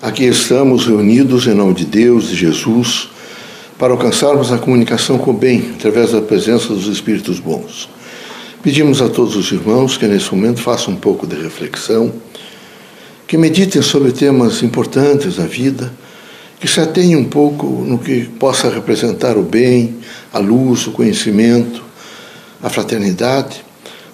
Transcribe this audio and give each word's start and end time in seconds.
Aqui 0.00 0.26
estamos 0.26 0.86
reunidos 0.86 1.48
em 1.48 1.54
nome 1.54 1.74
de 1.74 1.84
Deus, 1.84 2.28
de 2.28 2.36
Jesus, 2.36 3.08
para 3.76 3.92
alcançarmos 3.92 4.52
a 4.52 4.56
comunicação 4.56 5.18
com 5.18 5.32
o 5.32 5.34
bem 5.34 5.72
através 5.74 6.12
da 6.12 6.22
presença 6.22 6.68
dos 6.68 6.86
Espíritos 6.86 7.40
bons. 7.40 7.88
Pedimos 8.62 9.02
a 9.02 9.08
todos 9.08 9.34
os 9.34 9.50
irmãos 9.50 9.96
que 9.96 10.06
nesse 10.06 10.32
momento 10.32 10.60
façam 10.60 10.94
um 10.94 10.96
pouco 10.96 11.26
de 11.26 11.34
reflexão, 11.34 12.12
que 13.26 13.36
meditem 13.36 13.82
sobre 13.82 14.12
temas 14.12 14.62
importantes 14.62 15.34
da 15.34 15.46
vida, 15.46 15.92
que 16.60 16.68
se 16.68 16.78
atenham 16.78 17.22
um 17.22 17.28
pouco 17.28 17.66
no 17.66 17.98
que 17.98 18.26
possa 18.38 18.70
representar 18.70 19.36
o 19.36 19.42
bem, 19.42 19.96
a 20.32 20.38
luz, 20.38 20.86
o 20.86 20.92
conhecimento, 20.92 21.82
a 22.62 22.70
fraternidade. 22.70 23.64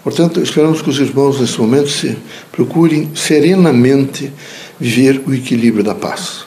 Portanto, 0.03 0.41
esperamos 0.41 0.81
que 0.81 0.89
os 0.89 0.99
irmãos 0.99 1.39
nesse 1.39 1.61
momento 1.61 1.91
se 1.91 2.17
procurem 2.51 3.11
serenamente 3.15 4.33
viver 4.81 5.23
o 5.27 5.35
equilíbrio 5.35 5.85
da 5.85 5.95
paz. 5.95 6.45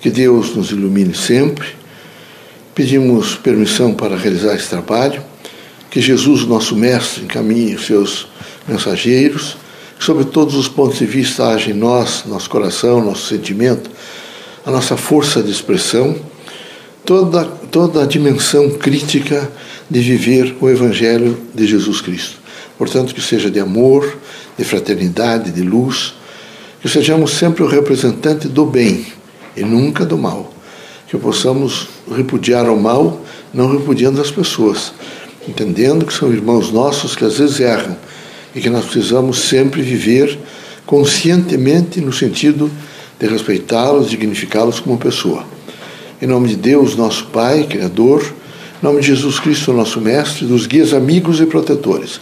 Que 0.00 0.10
Deus 0.10 0.54
nos 0.54 0.70
ilumine 0.70 1.14
sempre. 1.14 1.68
Pedimos 2.74 3.36
permissão 3.36 3.94
para 3.94 4.16
realizar 4.16 4.54
esse 4.54 4.68
trabalho. 4.68 5.22
Que 5.90 6.00
Jesus, 6.00 6.44
nosso 6.44 6.76
Mestre, 6.76 7.24
encaminhe 7.24 7.74
os 7.74 7.86
seus 7.86 8.26
mensageiros. 8.68 9.56
Que, 9.98 10.04
sobre 10.04 10.24
todos 10.24 10.54
os 10.54 10.68
pontos 10.68 10.98
de 10.98 11.06
vista, 11.06 11.48
haja 11.48 11.70
em 11.70 11.74
nós, 11.74 12.24
nosso 12.26 12.50
coração, 12.50 13.02
nosso 13.02 13.28
sentimento, 13.28 13.90
a 14.66 14.70
nossa 14.70 14.96
força 14.96 15.42
de 15.42 15.50
expressão, 15.50 16.16
toda, 17.04 17.44
toda 17.44 18.02
a 18.02 18.06
dimensão 18.06 18.70
crítica 18.70 19.50
de 19.88 20.00
viver 20.00 20.56
o 20.60 20.68
Evangelho 20.68 21.38
de 21.54 21.66
Jesus 21.66 22.00
Cristo. 22.00 22.36
Portanto, 22.76 23.14
que 23.14 23.20
seja 23.20 23.50
de 23.50 23.60
amor, 23.60 24.18
de 24.58 24.64
fraternidade, 24.64 25.50
de 25.50 25.62
luz, 25.62 26.14
que 26.84 26.90
sejamos 26.90 27.30
sempre 27.30 27.62
o 27.62 27.66
representante 27.66 28.46
do 28.46 28.66
bem 28.66 29.06
e 29.56 29.62
nunca 29.62 30.04
do 30.04 30.18
mal. 30.18 30.52
Que 31.08 31.16
possamos 31.16 31.88
repudiar 32.14 32.68
o 32.68 32.78
mal, 32.78 33.22
não 33.54 33.72
repudiando 33.72 34.20
as 34.20 34.30
pessoas, 34.30 34.92
entendendo 35.48 36.04
que 36.04 36.12
são 36.12 36.30
irmãos 36.30 36.70
nossos 36.70 37.16
que 37.16 37.24
às 37.24 37.38
vezes 37.38 37.58
erram 37.58 37.96
e 38.54 38.60
que 38.60 38.68
nós 38.68 38.84
precisamos 38.84 39.38
sempre 39.38 39.80
viver 39.80 40.38
conscientemente 40.84 42.02
no 42.02 42.12
sentido 42.12 42.70
de 43.18 43.28
respeitá-los, 43.28 44.10
dignificá-los 44.10 44.78
como 44.78 44.98
pessoa. 44.98 45.42
Em 46.20 46.26
nome 46.26 46.48
de 46.48 46.56
Deus, 46.56 46.96
nosso 46.96 47.28
Pai, 47.28 47.64
Criador, 47.64 48.22
em 48.22 48.84
nome 48.84 49.00
de 49.00 49.06
Jesus 49.06 49.38
Cristo, 49.38 49.72
nosso 49.72 50.02
Mestre, 50.02 50.44
dos 50.44 50.66
guias 50.66 50.92
amigos 50.92 51.40
e 51.40 51.46
protetores, 51.46 52.20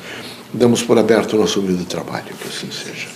damos 0.55 0.85
por 0.85 0.97
aberto 0.99 1.35
o 1.35 1.41
nosso 1.41 1.59
humilde 1.59 1.85
trabalho, 1.85 2.27
que 2.41 2.47
assim 2.47 2.69
seja. 2.71 3.11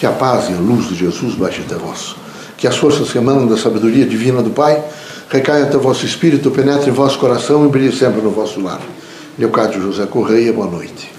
Que 0.00 0.06
a 0.06 0.12
paz 0.12 0.48
e 0.48 0.54
a 0.54 0.56
luz 0.56 0.88
de 0.88 0.94
Jesus 0.94 1.34
baixe 1.34 1.60
até 1.60 1.74
vós. 1.74 2.16
Que 2.56 2.66
as 2.66 2.74
forças 2.78 3.12
que 3.12 3.18
emanam 3.18 3.46
da 3.46 3.58
sabedoria 3.58 4.06
divina 4.06 4.40
do 4.40 4.48
Pai 4.48 4.82
recaiam 5.28 5.68
até 5.68 5.76
vosso 5.76 6.06
espírito, 6.06 6.50
penetre 6.50 6.88
em 6.88 6.92
vosso 6.92 7.18
coração 7.18 7.66
e 7.66 7.68
brilhe 7.68 7.94
sempre 7.94 8.22
no 8.22 8.30
vosso 8.30 8.62
lar. 8.62 8.80
Leocádio 9.38 9.82
José 9.82 10.06
Correia, 10.06 10.54
boa 10.54 10.68
noite. 10.68 11.12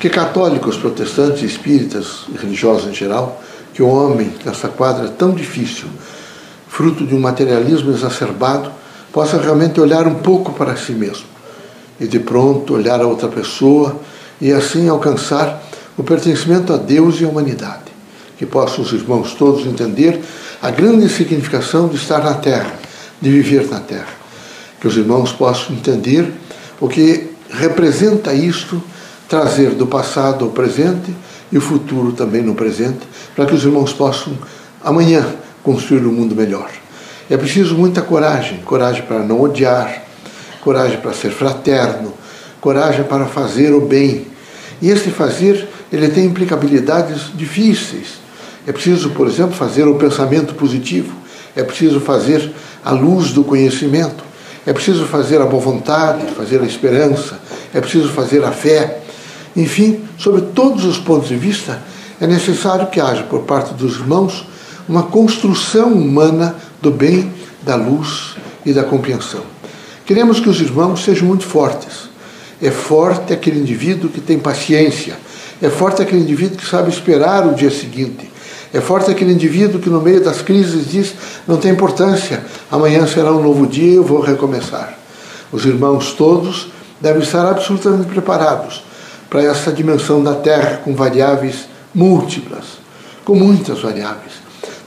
Que 0.00 0.08
católicos, 0.08 0.78
protestantes, 0.78 1.42
espíritas 1.42 2.24
e 2.34 2.38
religiosos 2.38 2.88
em 2.88 2.94
geral, 2.94 3.42
que 3.74 3.82
o 3.82 3.88
homem, 3.88 4.32
nessa 4.46 4.68
quadra 4.68 5.10
tão 5.10 5.32
difícil, 5.32 5.88
fruto 6.66 7.06
de 7.06 7.14
um 7.14 7.20
materialismo 7.20 7.90
exacerbado, 7.90 8.72
possa 9.12 9.36
realmente 9.36 9.78
olhar 9.78 10.06
um 10.06 10.14
pouco 10.14 10.54
para 10.54 10.74
si 10.74 10.92
mesmo 10.92 11.26
e 12.00 12.06
de 12.06 12.18
pronto 12.18 12.72
olhar 12.72 13.02
a 13.02 13.06
outra 13.06 13.28
pessoa 13.28 13.94
e 14.40 14.50
assim 14.52 14.88
alcançar 14.88 15.63
o 15.96 16.02
pertencimento 16.02 16.72
a 16.72 16.76
Deus 16.76 17.20
e 17.20 17.24
à 17.24 17.28
humanidade. 17.28 17.92
Que 18.36 18.46
possam 18.46 18.82
os 18.82 18.92
irmãos 18.92 19.34
todos 19.34 19.66
entender 19.66 20.20
a 20.60 20.70
grande 20.70 21.08
significação 21.08 21.88
de 21.88 21.96
estar 21.96 22.22
na 22.22 22.34
Terra, 22.34 22.74
de 23.20 23.30
viver 23.30 23.68
na 23.68 23.80
Terra. 23.80 24.12
Que 24.80 24.88
os 24.88 24.96
irmãos 24.96 25.32
possam 25.32 25.74
entender 25.74 26.30
o 26.80 26.88
que 26.88 27.28
representa 27.50 28.34
isto, 28.34 28.82
trazer 29.28 29.70
do 29.70 29.86
passado 29.86 30.44
ao 30.44 30.50
presente 30.50 31.14
e 31.50 31.58
o 31.58 31.60
futuro 31.60 32.12
também 32.12 32.42
no 32.42 32.54
presente, 32.54 33.00
para 33.36 33.46
que 33.46 33.54
os 33.54 33.64
irmãos 33.64 33.92
possam 33.92 34.36
amanhã 34.82 35.24
construir 35.62 36.04
um 36.04 36.12
mundo 36.12 36.34
melhor. 36.34 36.70
É 37.30 37.36
preciso 37.36 37.74
muita 37.74 38.02
coragem 38.02 38.58
coragem 38.58 39.02
para 39.02 39.20
não 39.20 39.40
odiar, 39.40 40.04
coragem 40.60 40.98
para 40.98 41.12
ser 41.12 41.30
fraterno, 41.30 42.12
coragem 42.60 43.04
para 43.04 43.26
fazer 43.26 43.72
o 43.72 43.80
bem. 43.80 44.26
E 44.82 44.90
este 44.90 45.10
fazer 45.10 45.68
ele 45.94 46.08
tem 46.08 46.24
implicabilidades 46.24 47.30
difíceis. 47.34 48.18
É 48.66 48.72
preciso, 48.72 49.10
por 49.10 49.28
exemplo, 49.28 49.54
fazer 49.54 49.86
o 49.86 49.94
pensamento 49.94 50.54
positivo, 50.54 51.12
é 51.54 51.62
preciso 51.62 52.00
fazer 52.00 52.50
a 52.84 52.90
luz 52.90 53.30
do 53.30 53.44
conhecimento, 53.44 54.24
é 54.66 54.72
preciso 54.72 55.04
fazer 55.04 55.40
a 55.40 55.46
boa 55.46 55.62
vontade, 55.62 56.26
fazer 56.34 56.60
a 56.60 56.64
esperança, 56.64 57.38
é 57.72 57.80
preciso 57.80 58.08
fazer 58.08 58.42
a 58.44 58.50
fé. 58.50 59.00
Enfim, 59.54 60.00
sobre 60.18 60.40
todos 60.40 60.84
os 60.84 60.98
pontos 60.98 61.28
de 61.28 61.36
vista, 61.36 61.80
é 62.20 62.26
necessário 62.26 62.88
que 62.88 63.00
haja 63.00 63.22
por 63.24 63.40
parte 63.40 63.74
dos 63.74 63.96
irmãos 63.96 64.46
uma 64.88 65.04
construção 65.04 65.92
humana 65.92 66.56
do 66.80 66.90
bem, 66.90 67.32
da 67.62 67.76
luz 67.76 68.34
e 68.64 68.72
da 68.72 68.82
compreensão. 68.82 69.42
Queremos 70.04 70.40
que 70.40 70.48
os 70.48 70.60
irmãos 70.60 71.04
sejam 71.04 71.28
muito 71.28 71.44
fortes. 71.44 72.10
É 72.60 72.70
forte 72.70 73.32
aquele 73.32 73.60
indivíduo 73.60 74.10
que 74.10 74.20
tem 74.20 74.38
paciência, 74.38 75.16
é 75.64 75.70
forte 75.70 76.02
aquele 76.02 76.22
indivíduo 76.22 76.58
que 76.58 76.66
sabe 76.66 76.90
esperar 76.90 77.46
o 77.46 77.54
dia 77.54 77.70
seguinte. 77.70 78.30
É 78.72 78.80
forte 78.80 79.10
aquele 79.10 79.32
indivíduo 79.32 79.80
que, 79.80 79.88
no 79.88 80.00
meio 80.00 80.22
das 80.22 80.42
crises, 80.42 80.90
diz: 80.90 81.14
não 81.46 81.56
tem 81.56 81.72
importância, 81.72 82.44
amanhã 82.70 83.06
será 83.06 83.32
um 83.32 83.42
novo 83.42 83.66
dia 83.66 83.92
e 83.92 83.94
eu 83.94 84.04
vou 84.04 84.20
recomeçar. 84.20 84.98
Os 85.52 85.64
irmãos 85.64 86.12
todos 86.12 86.68
devem 87.00 87.22
estar 87.22 87.48
absolutamente 87.48 88.08
preparados 88.08 88.84
para 89.30 89.42
essa 89.42 89.72
dimensão 89.72 90.22
da 90.22 90.34
Terra 90.34 90.80
com 90.84 90.94
variáveis 90.94 91.66
múltiplas, 91.94 92.64
com 93.24 93.34
muitas 93.34 93.80
variáveis. 93.80 94.32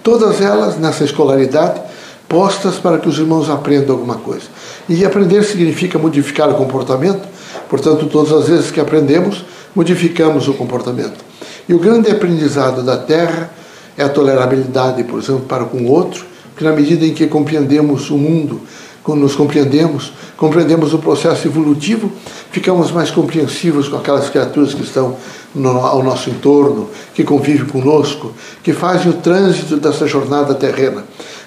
Todas 0.04 0.42
elas, 0.42 0.78
nessa 0.78 1.04
escolaridade, 1.04 1.82
postas 2.28 2.76
para 2.76 2.98
que 2.98 3.08
os 3.08 3.18
irmãos 3.18 3.50
aprendam 3.50 3.96
alguma 3.96 4.16
coisa. 4.16 4.46
E 4.88 5.06
aprender 5.06 5.44
significa 5.44 5.98
modificar 5.98 6.50
o 6.50 6.56
comportamento, 6.56 7.28
portanto, 7.70 8.08
todas 8.08 8.32
as 8.32 8.48
vezes 8.48 8.72
que 8.72 8.80
aprendemos, 8.80 9.46
modificamos 9.76 10.48
o 10.48 10.54
comportamento. 10.54 11.26
E 11.68 11.74
o 11.74 11.80
grande 11.80 12.10
aprendizado 12.10 12.82
da 12.82 12.98
Terra 12.98 13.52
é 13.98 14.04
a 14.04 14.10
tolerabilidade, 14.10 15.04
por 15.04 15.20
exemplo, 15.20 15.42
para 15.42 15.66
com 15.66 15.80
o 15.80 15.92
outro, 15.92 16.26
que 16.56 16.64
na 16.64 16.72
medida 16.72 17.06
em 17.06 17.14
que 17.14 17.28
compreendemos 17.28 18.10
o 18.10 18.18
mundo, 18.18 18.62
quando 19.04 19.22
nos 19.22 19.36
compreendemos, 19.36 20.12
compreendemos 20.36 20.94
o 20.94 21.00
processo 21.00 21.48
evolutivo, 21.48 22.12
ficamos 22.52 22.92
mais 22.92 23.12
compreensivos 23.12 23.88
com 23.88 23.98
aquelas 23.98 24.30
criaturas 24.30 24.74
que 24.74 24.84
estão 24.84 25.16
no, 25.54 25.70
ao 25.70 26.04
nosso 26.04 26.30
entorno, 26.30 26.90
que 27.14 27.24
convivem 27.24 27.68
conosco, 27.68 28.34
que 28.64 28.74
fazem 28.74 29.12
o 29.12 29.16
trânsito 29.16 29.78
dessa 29.78 30.08
jornada 30.08 30.54
terrena. 30.54 31.06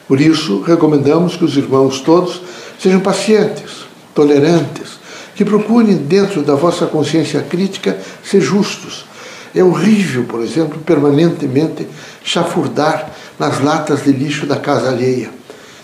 Por 0.09 0.21
isso, 0.21 0.61
recomendamos 0.63 1.37
que 1.37 1.45
os 1.45 1.57
irmãos 1.57 2.01
todos 2.01 2.41
sejam 2.79 3.01
pacientes, 3.01 3.85
tolerantes, 4.15 5.00
que 5.41 5.45
procurem, 5.47 5.97
dentro 5.97 6.43
da 6.43 6.55
vossa 6.55 6.85
consciência 6.85 7.41
crítica, 7.41 7.99
ser 8.23 8.43
justos. 8.43 9.07
É 9.55 9.65
horrível, 9.65 10.25
por 10.25 10.43
exemplo, 10.43 10.79
permanentemente 10.81 11.89
chafurdar 12.23 13.11
nas 13.39 13.59
latas 13.59 14.05
de 14.05 14.13
lixo 14.13 14.45
da 14.45 14.57
casa 14.57 14.91
alheia, 14.91 15.31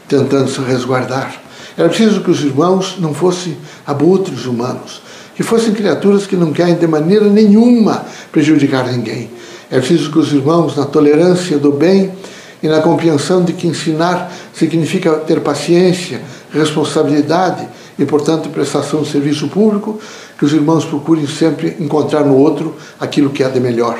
tentando 0.06 0.50
se 0.50 0.60
resguardar. 0.60 1.40
Era 1.74 1.88
preciso 1.88 2.20
que 2.20 2.30
os 2.30 2.44
irmãos 2.44 2.96
não 2.98 3.14
fossem 3.14 3.56
abutres 3.86 4.44
humanos, 4.44 5.00
que 5.34 5.42
fossem 5.42 5.72
criaturas 5.72 6.26
que 6.26 6.36
não 6.36 6.52
querem 6.52 6.74
de 6.74 6.86
maneira 6.86 7.24
nenhuma 7.26 8.04
prejudicar 8.30 8.86
ninguém. 8.92 9.30
É 9.70 9.78
preciso 9.78 10.12
que 10.12 10.18
os 10.18 10.34
irmãos, 10.34 10.76
na 10.76 10.84
tolerância 10.84 11.56
do 11.56 11.72
bem 11.72 12.12
e 12.62 12.68
na 12.68 12.82
compreensão 12.82 13.42
de 13.42 13.54
que 13.54 13.66
ensinar 13.66 14.30
significa 14.52 15.14
ter 15.14 15.40
paciência, 15.40 16.20
responsabilidade, 16.52 17.66
e, 17.98 18.04
portanto, 18.04 18.50
prestação 18.50 19.02
de 19.02 19.10
serviço 19.10 19.48
público, 19.48 19.98
que 20.38 20.44
os 20.44 20.52
irmãos 20.52 20.84
procurem 20.84 21.26
sempre 21.26 21.76
encontrar 21.80 22.24
no 22.24 22.36
outro 22.36 22.74
aquilo 23.00 23.30
que 23.30 23.42
há 23.42 23.48
de 23.48 23.60
melhor. 23.60 23.98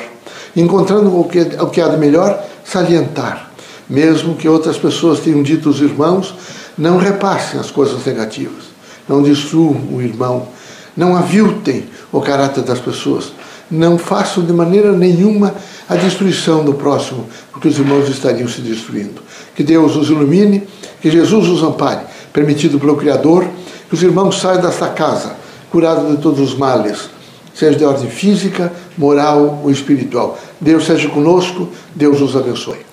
Encontrando 0.55 1.19
o 1.19 1.23
que, 1.23 1.39
o 1.39 1.67
que 1.67 1.81
há 1.81 1.87
de 1.87 1.97
melhor, 1.97 2.43
salientar. 2.63 3.51
Mesmo 3.89 4.35
que 4.35 4.47
outras 4.47 4.77
pessoas 4.77 5.19
tenham 5.19 5.41
dito 5.41 5.69
aos 5.69 5.79
irmãos, 5.79 6.35
não 6.77 6.97
repassem 6.97 7.59
as 7.59 7.71
coisas 7.71 8.05
negativas, 8.05 8.65
não 9.07 9.23
destruam 9.23 9.81
o 9.91 10.01
irmão, 10.01 10.47
não 10.95 11.15
aviltem 11.15 11.85
o 12.11 12.21
caráter 12.21 12.63
das 12.63 12.79
pessoas, 12.79 13.31
não 13.69 13.97
façam 13.97 14.43
de 14.45 14.53
maneira 14.53 14.91
nenhuma 14.91 15.53
a 15.89 15.95
destruição 15.95 16.63
do 16.63 16.73
próximo, 16.73 17.25
porque 17.51 17.67
os 17.67 17.77
irmãos 17.77 18.07
estariam 18.09 18.47
se 18.47 18.61
destruindo. 18.61 19.21
Que 19.55 19.63
Deus 19.63 19.95
os 19.95 20.09
ilumine, 20.09 20.67
que 21.01 21.09
Jesus 21.09 21.47
os 21.47 21.63
ampare, 21.63 22.01
permitido 22.31 22.79
pelo 22.79 22.95
Criador 22.95 23.47
que 23.87 23.95
os 23.95 24.03
irmãos 24.03 24.39
saiam 24.39 24.61
desta 24.61 24.89
casa 24.89 25.35
curado 25.69 26.09
de 26.15 26.21
todos 26.21 26.39
os 26.39 26.57
males, 26.57 27.09
seja 27.53 27.77
de 27.77 27.85
ordem 27.85 28.09
física, 28.09 28.71
moral 28.97 29.61
ou 29.63 29.69
espiritual. 29.69 30.37
Deus 30.59 30.85
seja 30.85 31.09
conosco, 31.09 31.69
Deus 31.93 32.21
nos 32.21 32.35
abençoe. 32.35 32.86